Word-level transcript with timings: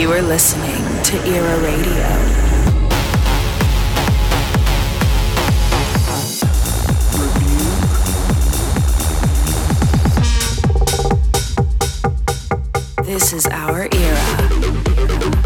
You 0.00 0.10
are 0.12 0.22
listening 0.22 0.82
to 1.02 1.18
Era 1.28 1.60
Radio. 1.60 2.08
This 13.04 13.34
is 13.34 13.46
our 13.48 13.90
era. 13.92 15.39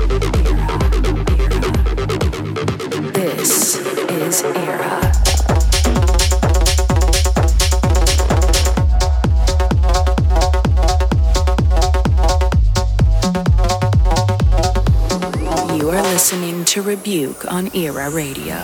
Rebuke 16.84 17.50
on 17.50 17.74
Era 17.74 18.10
Radio. 18.10 18.56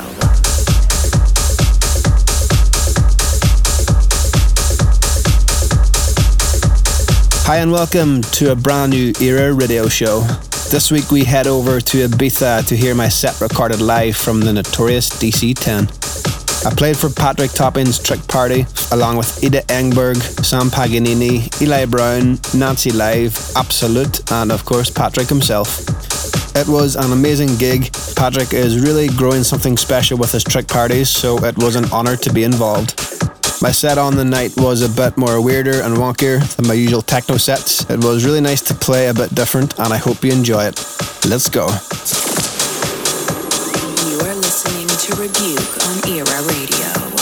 Hi 7.46 7.56
and 7.56 7.72
welcome 7.72 8.20
to 8.20 8.52
a 8.52 8.54
brand 8.54 8.92
new 8.92 9.14
Era 9.20 9.54
radio 9.54 9.88
show. 9.88 10.20
This 10.70 10.90
week 10.90 11.10
we 11.10 11.24
head 11.24 11.46
over 11.46 11.80
to 11.80 12.08
Ibiza 12.08 12.66
to 12.66 12.76
hear 12.76 12.94
my 12.94 13.08
set 13.08 13.40
recorded 13.40 13.80
live 13.80 14.16
from 14.16 14.40
the 14.40 14.52
notorious 14.52 15.08
DC10. 15.08 16.66
I 16.66 16.74
played 16.74 16.98
for 16.98 17.08
Patrick 17.08 17.52
Topping's 17.52 17.98
Trick 17.98 18.26
Party 18.28 18.66
along 18.92 19.16
with 19.16 19.42
Ida 19.42 19.62
Engberg, 19.62 20.18
Sam 20.44 20.68
Paganini, 20.68 21.48
Eli 21.62 21.86
Brown, 21.86 22.38
Nancy 22.54 22.90
Live, 22.90 23.34
Absolute, 23.56 24.30
and 24.30 24.52
of 24.52 24.66
course 24.66 24.90
Patrick 24.90 25.28
himself. 25.28 25.86
It 26.56 26.66
was 26.66 26.96
an 26.96 27.12
amazing 27.12 27.56
gig. 27.56 27.94
Patrick 28.20 28.52
is 28.52 28.78
really 28.78 29.08
growing 29.08 29.42
something 29.42 29.78
special 29.78 30.18
with 30.18 30.30
his 30.30 30.44
trick 30.44 30.68
parties, 30.68 31.08
so 31.08 31.42
it 31.42 31.56
was 31.56 31.74
an 31.74 31.90
honour 31.90 32.16
to 32.16 32.30
be 32.30 32.44
involved. 32.44 32.90
My 33.62 33.70
set 33.70 33.96
on 33.96 34.14
the 34.14 34.26
night 34.26 34.52
was 34.58 34.82
a 34.82 34.90
bit 34.90 35.16
more 35.16 35.40
weirder 35.40 35.80
and 35.80 35.96
wonkier 35.96 36.38
than 36.56 36.68
my 36.68 36.74
usual 36.74 37.00
techno 37.00 37.38
sets. 37.38 37.88
It 37.88 38.04
was 38.04 38.26
really 38.26 38.42
nice 38.42 38.60
to 38.60 38.74
play 38.74 39.08
a 39.08 39.14
bit 39.14 39.34
different, 39.34 39.78
and 39.78 39.90
I 39.90 39.96
hope 39.96 40.22
you 40.22 40.32
enjoy 40.32 40.64
it. 40.64 40.76
Let's 41.30 41.48
go. 41.48 41.68
You 44.06 44.20
are 44.28 44.36
listening 44.36 44.88
to 44.88 45.16
Rebuke 45.16 45.86
on 45.88 46.06
Era 46.06 46.42
Radio. 46.42 47.19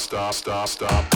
stop, 0.00 0.32
stop, 0.32 0.68
stop. 0.68 1.09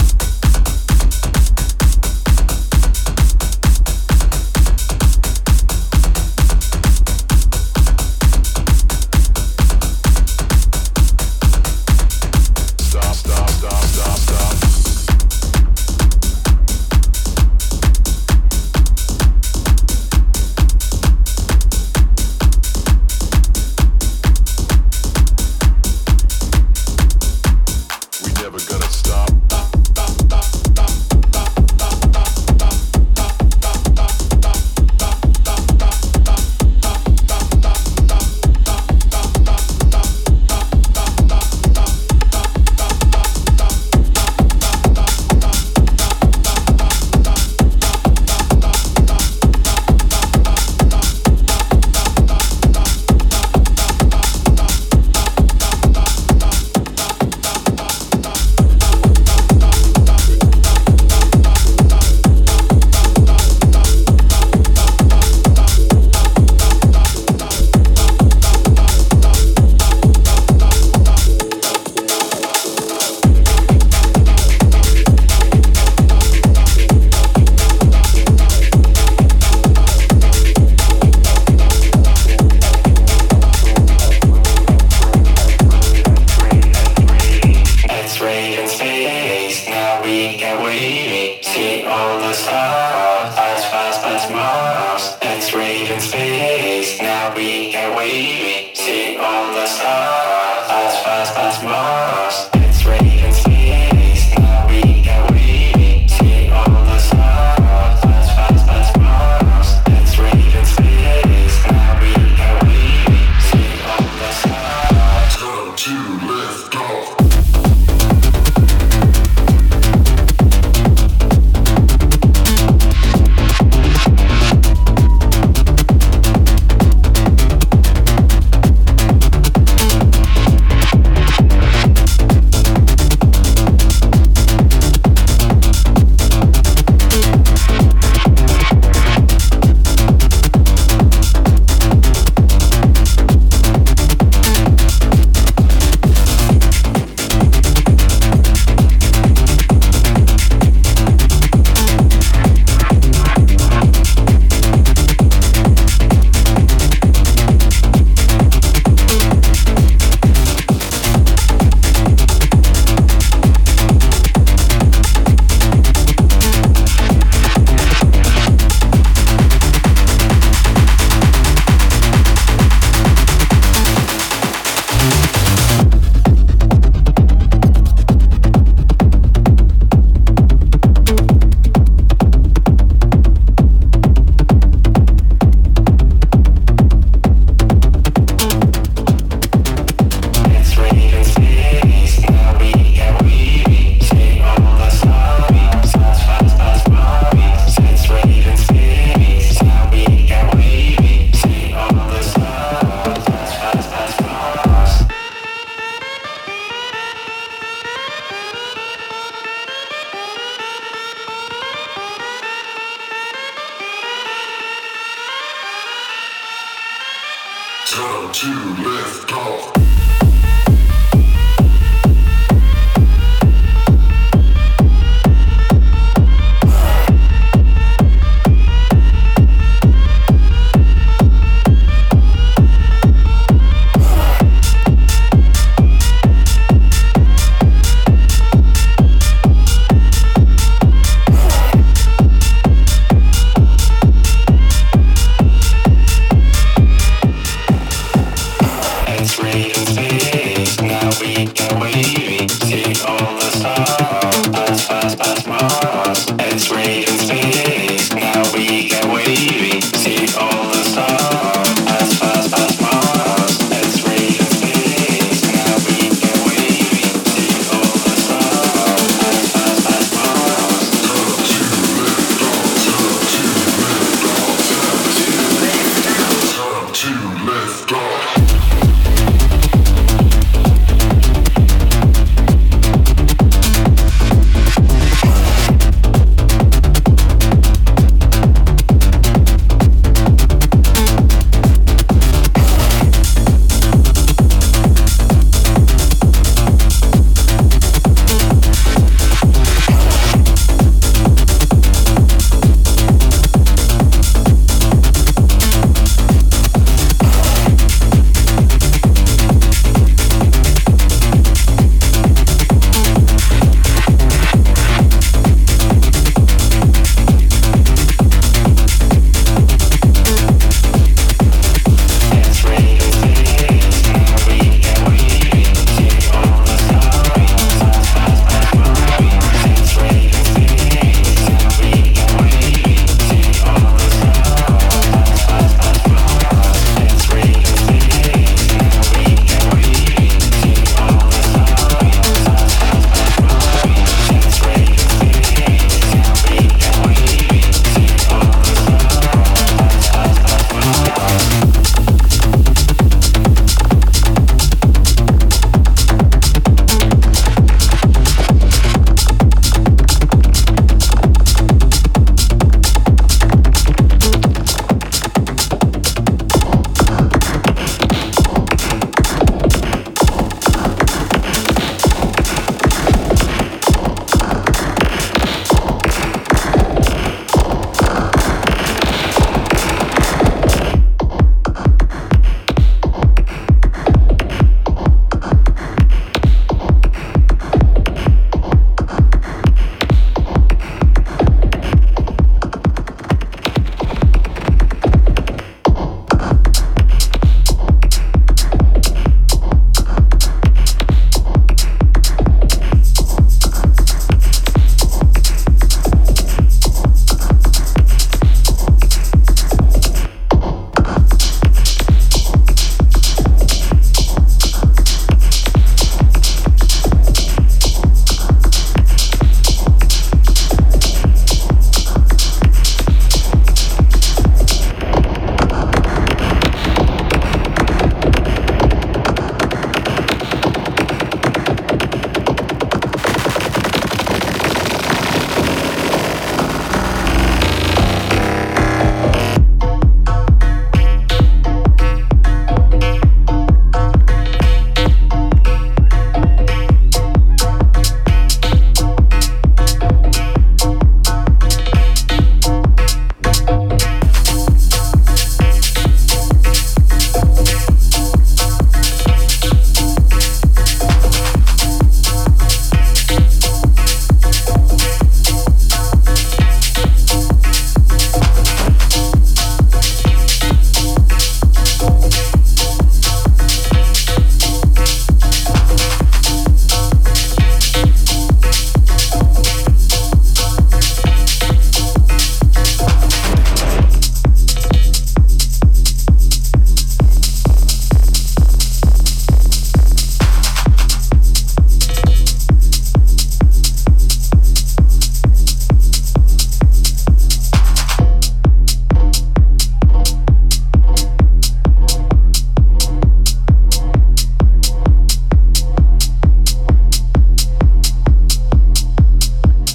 all 91.87 92.19
the 92.19 92.33
stars. 92.33 92.74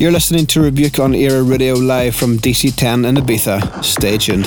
You're 0.01 0.13
listening 0.13 0.47
to 0.47 0.63
Rebuke 0.63 0.99
on 0.99 1.15
Era 1.15 1.43
Radio 1.43 1.75
live 1.75 2.17
from 2.17 2.39
DC10 2.39 3.07
in 3.07 3.17
Ibiza. 3.17 3.85
Stay 3.85 4.17
tuned. 4.17 4.47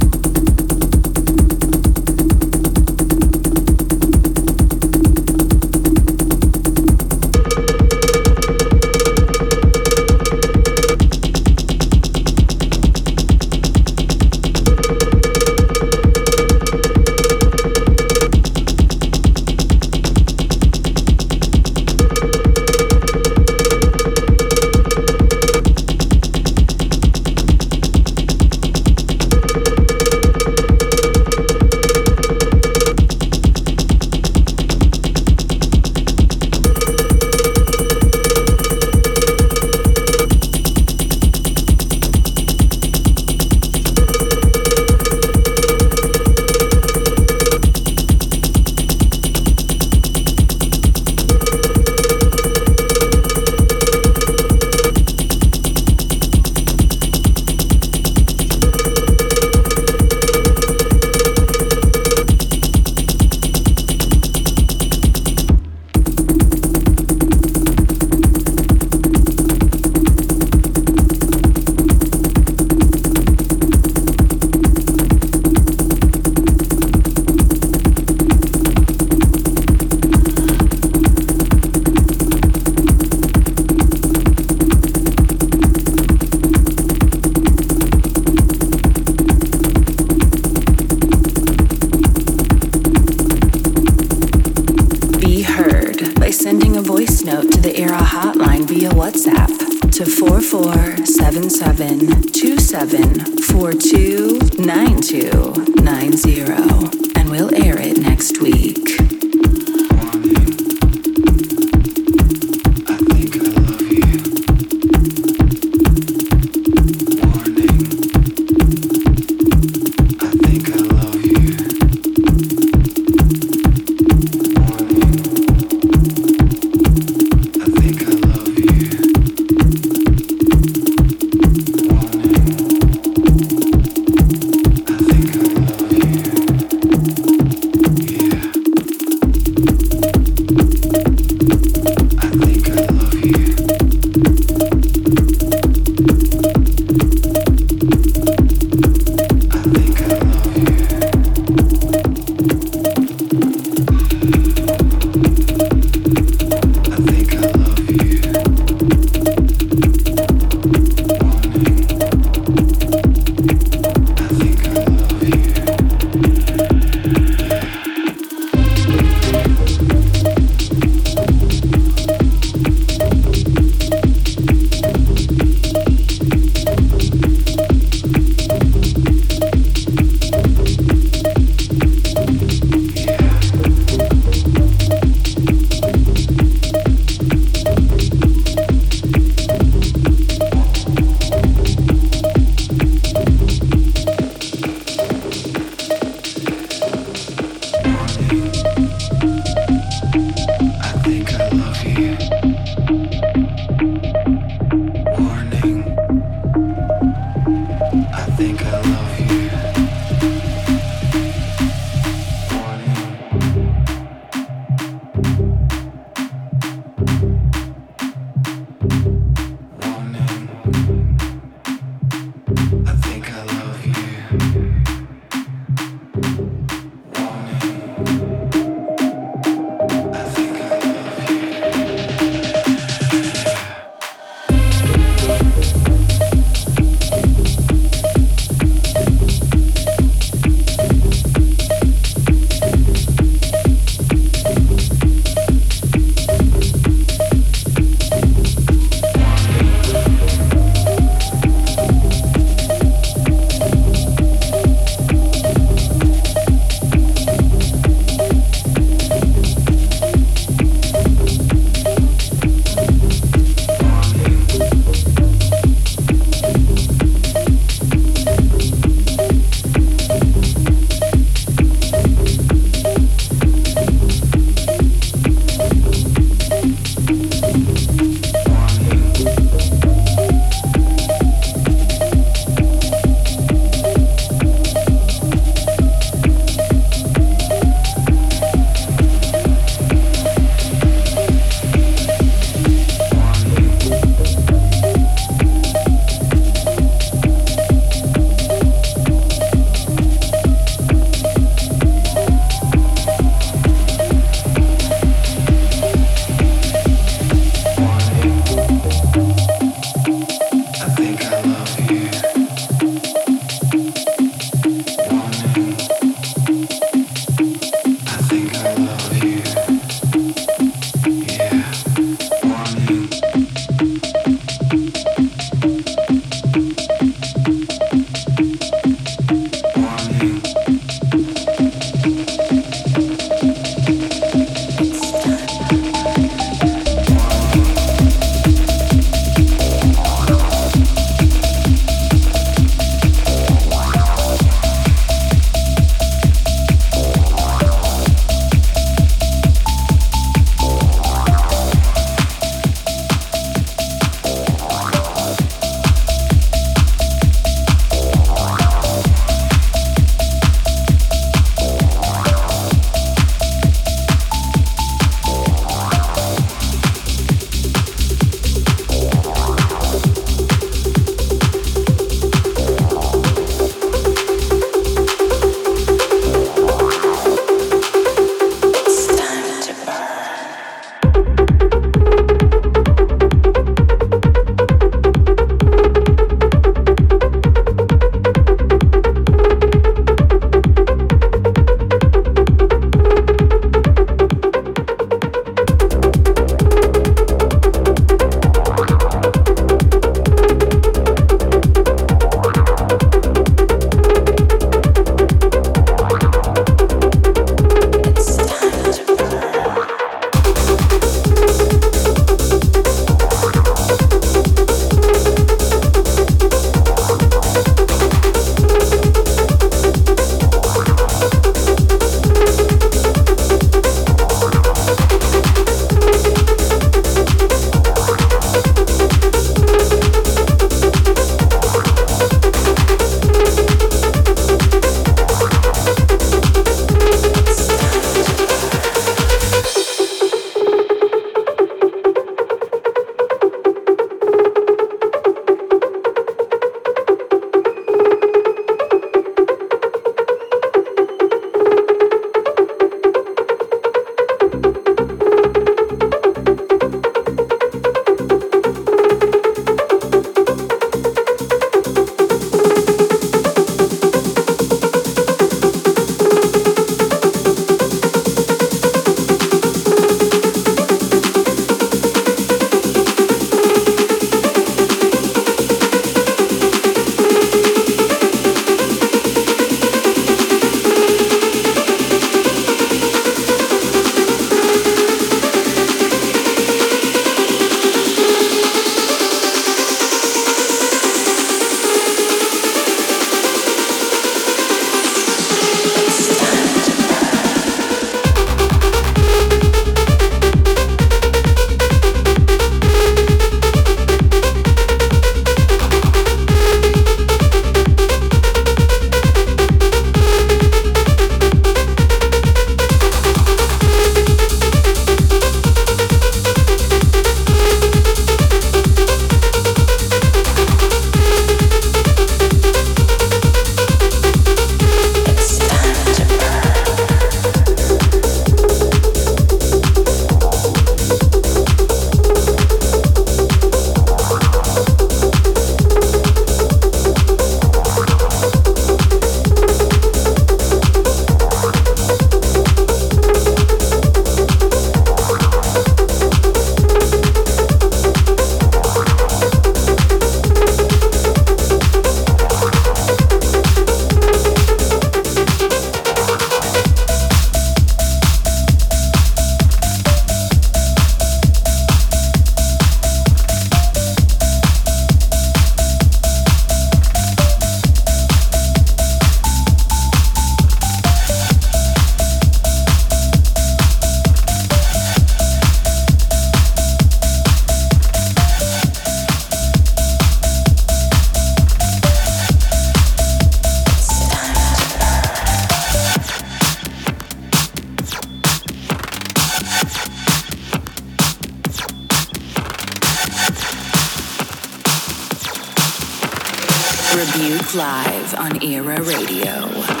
live 597.75 598.33
on 598.35 598.61
Era 598.63 599.01
Radio. 599.01 600.00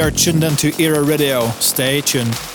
Are 0.00 0.10
tuned 0.10 0.44
into 0.44 0.72
Era 0.80 1.02
Radio. 1.02 1.48
Stay 1.60 2.00
tuned. 2.00 2.49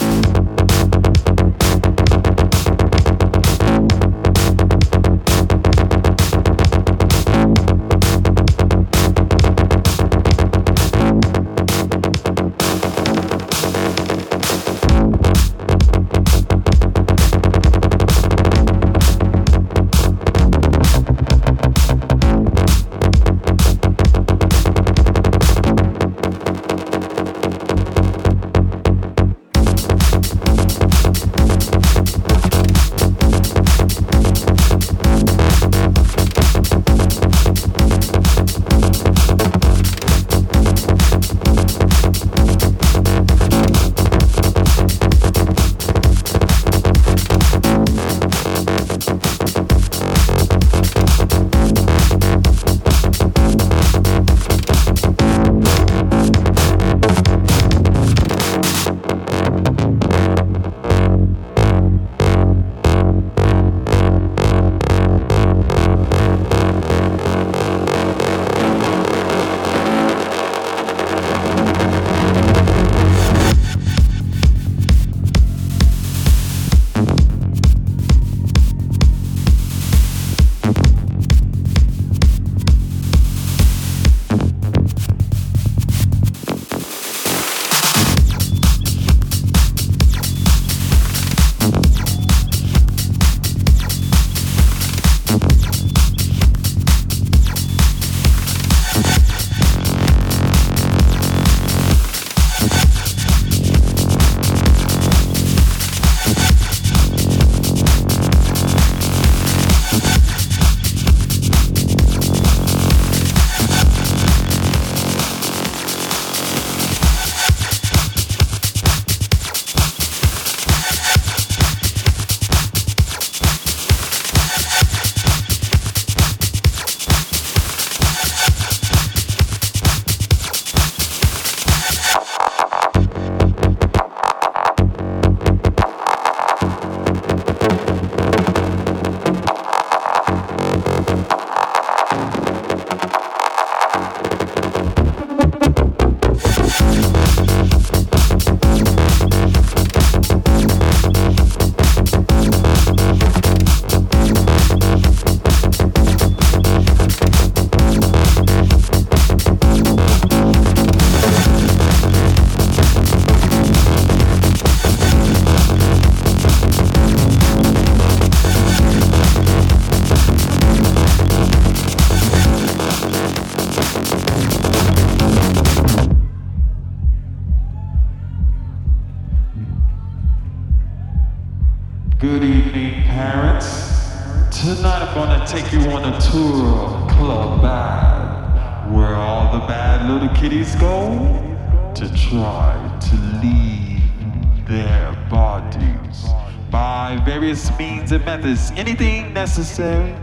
Necessary. 199.57 200.13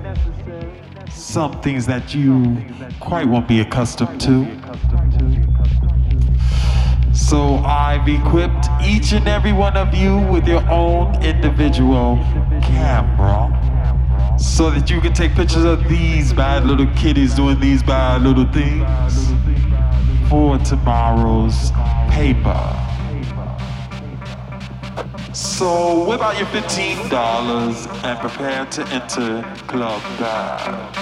Some 1.11 1.59
things 1.63 1.87
that 1.87 2.15
you 2.15 2.63
quite 3.01 3.27
won't 3.27 3.49
be 3.49 3.61
accustomed 3.61 4.21
to. 4.21 4.47
So 7.15 7.57
I've 7.65 8.07
equipped 8.09 8.67
each 8.85 9.13
and 9.13 9.27
every 9.27 9.55
one 9.55 9.75
of 9.75 9.95
you 9.95 10.19
with 10.19 10.47
your 10.47 10.63
own 10.69 11.15
individual 11.23 12.17
camera 12.61 13.49
so 14.39 14.71
that 14.71 14.91
you 14.91 15.01
can 15.01 15.15
take 15.15 15.35
pictures 15.35 15.65
of 15.65 15.89
these 15.89 16.35
bad 16.35 16.67
little 16.67 16.93
kitties 16.95 17.35
doing 17.35 17.59
these 17.59 17.83
bad 17.83 18.21
little 18.21 18.47
things 18.53 19.33
for 20.29 20.59
tomorrow's 20.59 21.71
paper. 22.11 22.62
So 25.63 26.05
whip 26.09 26.21
out 26.21 26.37
your 26.37 26.49
$15 26.49 28.03
and 28.03 28.19
prepare 28.19 28.67
to 28.67 28.83
enter 28.89 29.43
Club 29.69 30.03
Bad. 30.19 31.02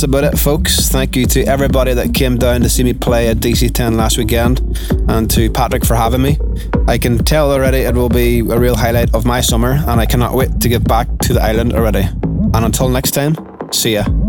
that's 0.00 0.08
about 0.08 0.32
it, 0.32 0.38
folks. 0.38 0.88
Thank 0.88 1.14
you 1.14 1.26
to 1.26 1.42
everybody 1.44 1.92
that 1.92 2.14
came 2.14 2.38
down 2.38 2.62
to 2.62 2.70
see 2.70 2.82
me 2.82 2.94
play 2.94 3.28
at 3.28 3.36
DC10 3.36 3.96
last 3.96 4.16
weekend 4.16 4.60
and 5.10 5.30
to 5.30 5.50
Patrick 5.50 5.84
for 5.84 5.94
having 5.94 6.22
me. 6.22 6.38
I 6.88 6.96
can 6.96 7.18
tell 7.18 7.52
already 7.52 7.78
it 7.78 7.94
will 7.94 8.08
be 8.08 8.38
a 8.38 8.58
real 8.58 8.76
highlight 8.76 9.14
of 9.14 9.26
my 9.26 9.42
summer, 9.42 9.72
and 9.72 10.00
I 10.00 10.06
cannot 10.06 10.32
wait 10.32 10.58
to 10.60 10.70
get 10.70 10.84
back 10.84 11.06
to 11.24 11.34
the 11.34 11.42
island 11.42 11.74
already. 11.74 12.04
And 12.54 12.64
until 12.64 12.88
next 12.88 13.10
time, 13.10 13.36
see 13.72 13.94
ya. 13.94 14.19